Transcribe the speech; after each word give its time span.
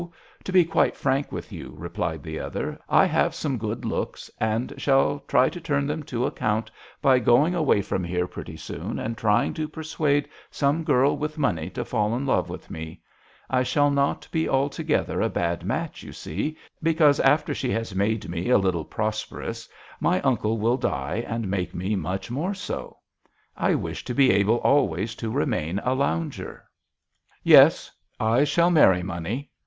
To 0.45 0.51
be 0.51 0.65
quite 0.65 0.95
frank 0.97 1.31
with 1.31 1.51
you," 1.51 1.75
replied 1.77 2.23
the 2.23 2.39
other," 2.39 2.79
I 2.89 3.05
have 3.05 3.35
some 3.35 3.59
good 3.59 3.85
looks 3.85 4.31
and 4.39 4.73
shall 4.79 5.19
try 5.27 5.47
to 5.49 5.61
turn 5.61 5.85
them 5.85 6.01
to 6.09 6.25
account 6.25 6.71
by 7.03 7.19
going 7.19 7.53
away 7.53 7.83
from 7.83 8.03
here 8.03 8.25
pretty 8.25 8.57
soon 8.57 8.97
and 8.97 9.15
trying 9.15 9.53
to 9.53 9.67
persuade 9.67 10.27
some 10.49 10.83
girl 10.83 11.15
with 11.15 11.37
money 11.37 11.69
to 11.69 11.85
fall 11.85 12.15
in 12.15 12.25
love 12.25 12.49
with 12.49 12.71
me. 12.71 12.99
I 13.47 13.61
shall 13.61 13.91
not 13.91 14.27
be 14.31 14.49
altogether 14.49 15.21
a 15.21 15.29
bad 15.29 15.63
match, 15.63 16.01
you 16.01 16.13
see, 16.13 16.57
because 16.81 17.19
after 17.19 17.53
she 17.53 17.69
has 17.73 17.93
made 17.93 18.27
me 18.27 18.49
a 18.49 18.57
little 18.57 18.85
pros 18.85 19.23
perous 19.23 19.69
my 19.99 20.19
uncle 20.21 20.57
will 20.57 20.77
die 20.77 21.23
and 21.27 21.47
make 21.47 21.75
me 21.75 21.95
much 21.95 22.31
more 22.31 22.55
so. 22.55 22.97
I 23.55 23.75
wish 23.75 24.03
to 24.05 24.15
be 24.15 24.31
able 24.31 24.57
always 24.61 25.13
to 25.17 25.29
remain 25.29 25.77
a 25.83 25.93
lounger. 25.93 26.63
Yes, 27.43 27.91
I 28.19 28.45
shall 28.45 28.71
marry 28.71 29.03
money. 29.03 29.51